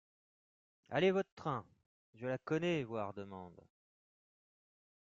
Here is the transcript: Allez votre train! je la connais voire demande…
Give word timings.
Allez 0.89 1.11
votre 1.11 1.29
train! 1.35 1.63
je 2.15 2.25
la 2.25 2.39
connais 2.39 2.83
voire 2.83 3.13
demande… 3.13 3.61